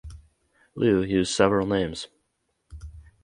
Liu 0.73 1.03
used 1.03 1.31
several 1.31 1.67
names. 1.67 2.07